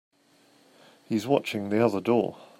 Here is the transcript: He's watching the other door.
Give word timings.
He's 1.07 1.27
watching 1.27 1.69
the 1.69 1.85
other 1.85 2.01
door. 2.01 2.39